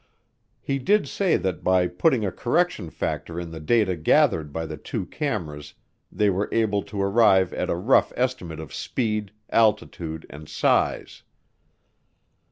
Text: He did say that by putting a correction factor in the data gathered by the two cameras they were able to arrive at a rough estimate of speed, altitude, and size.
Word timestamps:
He 0.59 0.79
did 0.79 1.07
say 1.07 1.37
that 1.37 1.63
by 1.63 1.85
putting 1.87 2.25
a 2.25 2.31
correction 2.31 2.89
factor 2.89 3.39
in 3.39 3.51
the 3.51 3.59
data 3.59 3.95
gathered 3.95 4.51
by 4.51 4.65
the 4.65 4.75
two 4.75 5.05
cameras 5.05 5.75
they 6.11 6.27
were 6.27 6.49
able 6.51 6.81
to 6.81 6.99
arrive 6.99 7.53
at 7.53 7.69
a 7.69 7.75
rough 7.75 8.11
estimate 8.15 8.59
of 8.59 8.73
speed, 8.73 9.31
altitude, 9.51 10.25
and 10.27 10.49
size. 10.49 11.21